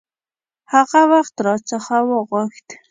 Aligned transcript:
هغه 0.73 1.01
وخت 1.11 1.35
را 1.45 1.55
څخه 1.69 1.95
وغوښت. 2.09 2.67